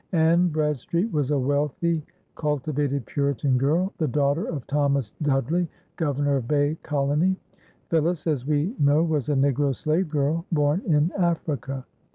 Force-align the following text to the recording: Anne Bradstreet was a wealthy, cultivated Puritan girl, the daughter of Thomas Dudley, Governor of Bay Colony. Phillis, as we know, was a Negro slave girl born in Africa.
Anne 0.13 0.47
Bradstreet 0.47 1.11
was 1.13 1.29
a 1.29 1.37
wealthy, 1.37 2.03
cultivated 2.33 3.05
Puritan 3.05 3.55
girl, 3.55 3.93
the 3.99 4.07
daughter 4.07 4.45
of 4.47 4.65
Thomas 4.65 5.11
Dudley, 5.21 5.67
Governor 5.95 6.37
of 6.37 6.47
Bay 6.47 6.75
Colony. 6.81 7.35
Phillis, 7.91 8.25
as 8.25 8.47
we 8.47 8.73
know, 8.79 9.03
was 9.03 9.29
a 9.29 9.35
Negro 9.35 9.75
slave 9.75 10.09
girl 10.09 10.43
born 10.51 10.81
in 10.87 11.11
Africa. 11.19 11.85